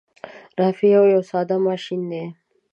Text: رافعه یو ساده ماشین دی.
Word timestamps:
رافعه 0.59 0.99
یو 1.13 1.21
ساده 1.31 1.55
ماشین 1.67 2.01
دی. 2.11 2.23